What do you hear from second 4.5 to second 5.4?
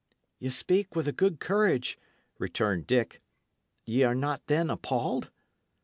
appalled?"